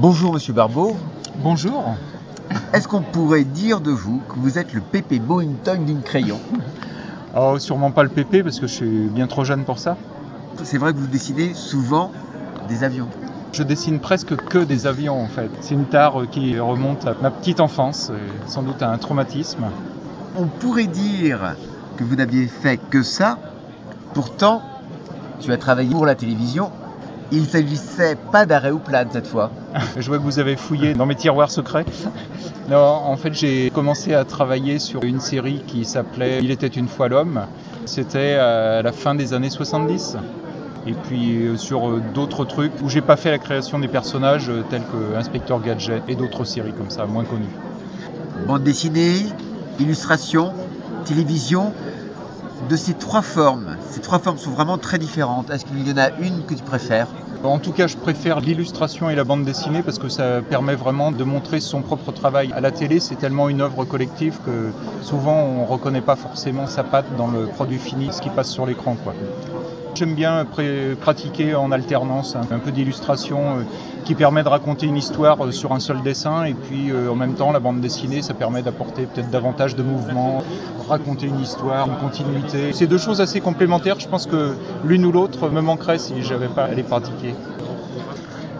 Bonjour 0.00 0.32
Monsieur 0.32 0.52
Barbeau. 0.52 0.96
Bonjour. 1.42 1.96
Est-ce 2.72 2.86
qu'on 2.86 3.02
pourrait 3.02 3.42
dire 3.42 3.80
de 3.80 3.90
vous 3.90 4.22
que 4.28 4.38
vous 4.38 4.56
êtes 4.56 4.72
le 4.72 4.80
Pépé 4.80 5.18
Boington 5.18 5.82
d'une 5.84 6.02
crayon? 6.02 6.38
Oh, 7.36 7.58
sûrement 7.58 7.90
pas 7.90 8.04
le 8.04 8.08
PP 8.08 8.44
parce 8.44 8.60
que 8.60 8.68
je 8.68 8.74
suis 8.74 9.08
bien 9.08 9.26
trop 9.26 9.42
jeune 9.42 9.64
pour 9.64 9.80
ça. 9.80 9.96
C'est 10.62 10.78
vrai 10.78 10.92
que 10.92 10.98
vous 10.98 11.08
dessinez 11.08 11.52
souvent 11.52 12.12
des 12.68 12.84
avions. 12.84 13.08
Je 13.52 13.64
dessine 13.64 13.98
presque 13.98 14.36
que 14.36 14.58
des 14.58 14.86
avions 14.86 15.20
en 15.20 15.26
fait. 15.26 15.50
C'est 15.62 15.74
une 15.74 15.86
tare 15.86 16.30
qui 16.30 16.56
remonte 16.60 17.04
à 17.04 17.16
ma 17.20 17.32
petite 17.32 17.58
enfance, 17.58 18.10
et 18.10 18.48
sans 18.48 18.62
doute 18.62 18.82
à 18.82 18.90
un 18.92 18.98
traumatisme. 18.98 19.64
On 20.36 20.46
pourrait 20.46 20.86
dire 20.86 21.56
que 21.96 22.04
vous 22.04 22.14
n'aviez 22.14 22.46
fait 22.46 22.76
que 22.76 23.02
ça. 23.02 23.36
Pourtant, 24.14 24.62
tu 25.40 25.50
as 25.50 25.56
travaillé 25.56 25.90
pour 25.90 26.06
la 26.06 26.14
télévision. 26.14 26.70
Il 27.30 27.42
ne 27.42 27.46
s'agissait 27.46 28.16
pas 28.32 28.46
d'arrêt 28.46 28.70
ou 28.70 28.78
plane 28.78 29.08
cette 29.12 29.26
fois. 29.26 29.50
Je 29.98 30.08
vois 30.08 30.18
que 30.18 30.22
vous 30.22 30.38
avez 30.38 30.56
fouillé 30.56 30.94
dans 30.94 31.04
mes 31.04 31.14
tiroirs 31.14 31.50
secrets. 31.50 31.84
Non, 32.70 32.78
en 32.78 33.16
fait, 33.16 33.34
j'ai 33.34 33.70
commencé 33.70 34.14
à 34.14 34.24
travailler 34.24 34.78
sur 34.78 35.02
une 35.04 35.20
série 35.20 35.62
qui 35.66 35.84
s'appelait 35.84 36.40
Il 36.42 36.50
était 36.50 36.66
une 36.66 36.88
fois 36.88 37.08
l'homme. 37.08 37.42
C'était 37.84 38.34
à 38.34 38.82
la 38.82 38.92
fin 38.92 39.14
des 39.14 39.34
années 39.34 39.50
70. 39.50 40.16
Et 40.86 40.92
puis 40.92 41.46
euh, 41.46 41.56
sur 41.56 41.88
euh, 41.88 42.02
d'autres 42.14 42.44
trucs 42.46 42.72
où 42.82 42.88
j'ai 42.88 43.02
pas 43.02 43.16
fait 43.16 43.30
la 43.30 43.38
création 43.38 43.78
des 43.78 43.88
personnages 43.88 44.48
euh, 44.48 44.64
tels 44.70 44.84
que 44.84 45.16
Inspecteur 45.16 45.60
Gadget 45.60 46.02
et 46.08 46.14
d'autres 46.14 46.44
séries 46.44 46.72
comme 46.72 46.88
ça, 46.88 47.04
moins 47.04 47.24
connues. 47.24 47.44
Bande 48.46 48.62
dessinée, 48.62 49.26
illustration, 49.80 50.52
télévision. 51.04 51.74
De 52.68 52.76
ces 52.76 52.92
trois 52.92 53.22
formes, 53.22 53.76
ces 53.90 54.00
trois 54.00 54.18
formes 54.18 54.36
sont 54.36 54.50
vraiment 54.50 54.76
très 54.76 54.98
différentes. 54.98 55.48
Est-ce 55.48 55.64
qu'il 55.64 55.88
y 55.88 55.90
en 55.90 55.96
a 55.96 56.10
une 56.20 56.44
que 56.44 56.52
tu 56.52 56.62
préfères? 56.62 57.08
En 57.42 57.58
tout 57.58 57.72
cas, 57.72 57.86
je 57.86 57.96
préfère 57.96 58.40
l'illustration 58.40 59.08
et 59.08 59.14
la 59.14 59.24
bande 59.24 59.44
dessinée 59.44 59.82
parce 59.82 59.98
que 59.98 60.08
ça 60.08 60.42
permet 60.42 60.74
vraiment 60.74 61.10
de 61.10 61.24
montrer 61.24 61.60
son 61.60 61.80
propre 61.80 62.12
travail. 62.12 62.52
À 62.52 62.60
la 62.60 62.70
télé, 62.70 63.00
c'est 63.00 63.14
tellement 63.16 63.48
une 63.48 63.62
œuvre 63.62 63.84
collective 63.84 64.38
que 64.44 64.70
souvent 65.02 65.36
on 65.36 65.62
ne 65.62 65.66
reconnaît 65.66 66.02
pas 66.02 66.16
forcément 66.16 66.66
sa 66.66 66.84
patte 66.84 67.06
dans 67.16 67.28
le 67.28 67.46
produit 67.46 67.78
fini, 67.78 68.12
ce 68.12 68.20
qui 68.20 68.28
passe 68.28 68.50
sur 68.50 68.66
l'écran. 68.66 68.96
J'aime 69.94 70.14
bien 70.14 70.46
pratiquer 71.00 71.54
en 71.54 71.72
alternance 71.72 72.36
un 72.36 72.58
peu 72.58 72.70
d'illustration 72.70 73.38
euh, 73.40 73.62
qui 74.04 74.14
permet 74.14 74.42
de 74.42 74.48
raconter 74.48 74.86
une 74.86 74.96
histoire 74.96 75.44
euh, 75.44 75.50
sur 75.50 75.72
un 75.72 75.80
seul 75.80 76.02
dessin 76.02 76.44
et 76.44 76.54
puis 76.54 76.90
euh, 76.90 77.10
en 77.10 77.16
même 77.16 77.34
temps 77.34 77.50
la 77.50 77.58
bande 77.58 77.80
dessinée 77.80 78.22
ça 78.22 78.34
permet 78.34 78.62
d'apporter 78.62 79.06
peut-être 79.06 79.30
davantage 79.30 79.74
de 79.74 79.82
mouvement, 79.82 80.42
raconter 80.88 81.26
une 81.26 81.40
histoire, 81.40 81.88
une 81.88 81.96
continuité. 81.96 82.72
C'est 82.72 82.86
deux 82.86 82.98
choses 82.98 83.20
assez 83.20 83.40
complémentaires. 83.40 83.98
Je 83.98 84.08
pense 84.08 84.26
que 84.26 84.54
l'une 84.84 85.04
ou 85.04 85.10
l'autre 85.10 85.48
me 85.48 85.60
manquerait 85.60 85.98
si 85.98 86.22
j'avais 86.22 86.48
pas 86.48 86.64
à 86.64 86.74
les 86.74 86.84
pratiquer. 86.84 87.34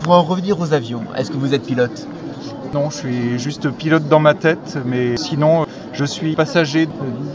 Pour 0.00 0.12
en 0.12 0.22
revenir 0.22 0.60
aux 0.60 0.74
avions, 0.74 1.02
est-ce 1.16 1.30
que 1.30 1.36
vous 1.36 1.54
êtes 1.54 1.64
pilote? 1.64 2.06
Non, 2.74 2.90
je 2.90 2.96
suis 2.96 3.38
juste 3.38 3.70
pilote 3.70 4.08
dans 4.08 4.20
ma 4.20 4.34
tête, 4.34 4.78
mais 4.84 5.16
sinon 5.16 5.66
je 5.92 6.04
suis 6.04 6.34
passager 6.34 6.88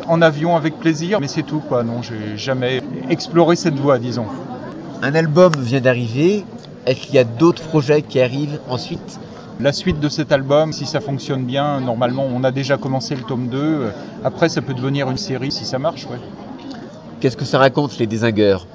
en 0.08 0.22
avion 0.22 0.56
avec 0.56 0.80
plaisir, 0.80 1.20
mais 1.22 1.28
c'est 1.28 1.44
tout 1.44 1.60
quoi. 1.60 1.84
Non, 1.84 2.02
j'ai 2.02 2.38
jamais 2.38 2.82
exploré 3.10 3.56
cette 3.56 3.76
voie, 3.76 4.00
disons. 4.00 4.26
Un 5.02 5.16
album 5.16 5.52
vient 5.58 5.82
d'arriver. 5.82 6.46
Est-ce 6.86 7.02
qu'il 7.02 7.16
y 7.16 7.20
a 7.20 7.24
d'autres 7.24 7.64
projets 7.64 8.02
qui 8.02 8.20
arrivent 8.20 8.60
ensuite? 8.70 9.20
La 9.60 9.74
suite 9.74 10.00
de 10.00 10.08
cet 10.10 10.32
album, 10.32 10.72
si 10.72 10.86
ça 10.86 11.00
fonctionne 11.00 11.44
bien, 11.44 11.82
normalement, 11.82 12.26
on 12.32 12.44
a 12.44 12.52
déjà 12.52 12.78
commencé 12.78 13.16
le 13.16 13.24
tome 13.24 13.48
2. 13.48 13.92
Après, 14.24 14.50
ça 14.50 14.62
peut 14.62 14.74
devenir 14.74 15.10
une 15.10 15.18
série 15.18 15.52
si 15.52 15.66
ça 15.66 15.80
marche. 15.80 16.06
Ouais. 16.06 16.20
Qu'est-ce 17.20 17.38
que 17.38 17.46
ça 17.46 17.58
raconte, 17.58 17.98
les 17.98 18.06
désingueurs? 18.06 18.68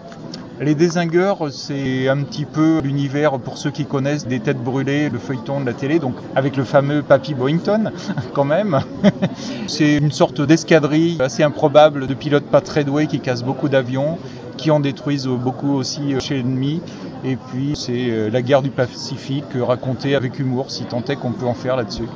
Les 0.62 0.74
désingueurs, 0.74 1.50
c'est 1.50 2.08
un 2.08 2.22
petit 2.22 2.44
peu 2.44 2.80
l'univers, 2.82 3.38
pour 3.38 3.58
ceux 3.58 3.70
qui 3.70 3.84
connaissent, 3.84 4.26
des 4.26 4.40
têtes 4.40 4.62
brûlées, 4.62 5.08
le 5.08 5.18
feuilleton 5.18 5.60
de 5.60 5.66
la 5.66 5.72
télé, 5.72 5.98
donc 5.98 6.14
avec 6.36 6.56
le 6.56 6.64
fameux 6.64 7.02
Papy 7.02 7.34
Boington, 7.34 7.90
quand 8.32 8.44
même. 8.44 8.80
c'est 9.66 9.96
une 9.96 10.12
sorte 10.12 10.40
d'escadrille 10.40 11.18
assez 11.20 11.42
improbable 11.42 12.06
de 12.06 12.14
pilotes 12.14 12.44
pas 12.44 12.60
très 12.60 12.84
doués 12.84 13.06
qui 13.06 13.20
cassent 13.20 13.44
beaucoup 13.44 13.68
d'avions, 13.68 14.18
qui 14.56 14.70
en 14.70 14.80
détruisent 14.80 15.26
beaucoup 15.26 15.74
aussi 15.74 16.14
chez 16.20 16.36
l'ennemi. 16.36 16.80
Et 17.24 17.36
puis 17.36 17.72
c'est 17.74 18.10
euh, 18.10 18.30
la 18.30 18.42
guerre 18.42 18.62
du 18.62 18.70
Pacifique 18.70 19.44
racontée 19.60 20.14
avec 20.14 20.38
humour, 20.38 20.70
si 20.70 20.84
tant 20.84 21.02
est 21.08 21.16
qu'on 21.16 21.32
peut 21.32 21.46
en 21.46 21.54
faire 21.54 21.76
là-dessus. 21.76 22.08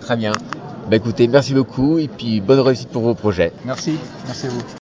Très 0.00 0.16
bien. 0.16 0.32
Bah 0.88 0.96
écoutez, 0.96 1.26
merci 1.26 1.52
beaucoup 1.52 1.98
et 1.98 2.08
puis 2.08 2.40
bonne 2.40 2.60
réussite 2.60 2.88
pour 2.90 3.02
vos 3.02 3.14
projets. 3.14 3.52
Merci, 3.64 3.98
merci 4.26 4.46
à 4.46 4.50
vous. 4.50 4.62